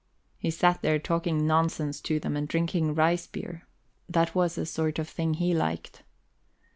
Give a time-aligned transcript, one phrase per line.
[0.39, 3.67] He sat there talking nonsense to them, and drinking rice beer;
[4.09, 6.01] that was the sort of thing he liked.